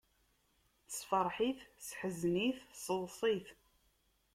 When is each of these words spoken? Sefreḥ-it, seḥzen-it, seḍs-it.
Sefreḥ-it, 0.87 1.59
seḥzen-it, 1.87 2.59
seḍs-it. 2.83 3.47